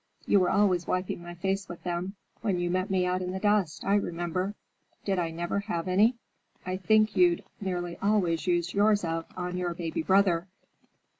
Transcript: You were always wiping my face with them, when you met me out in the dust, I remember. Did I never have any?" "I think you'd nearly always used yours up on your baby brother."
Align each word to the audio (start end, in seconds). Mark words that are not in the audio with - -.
You 0.25 0.39
were 0.39 0.49
always 0.49 0.87
wiping 0.87 1.21
my 1.21 1.35
face 1.35 1.69
with 1.69 1.83
them, 1.83 2.15
when 2.41 2.59
you 2.59 2.71
met 2.71 2.89
me 2.89 3.05
out 3.05 3.21
in 3.21 3.33
the 3.33 3.39
dust, 3.39 3.85
I 3.85 3.93
remember. 3.93 4.55
Did 5.05 5.19
I 5.19 5.29
never 5.29 5.59
have 5.59 5.87
any?" 5.87 6.15
"I 6.65 6.77
think 6.77 7.15
you'd 7.15 7.43
nearly 7.59 7.99
always 8.01 8.47
used 8.47 8.73
yours 8.73 9.03
up 9.03 9.31
on 9.37 9.57
your 9.57 9.75
baby 9.75 10.01
brother." 10.01 10.47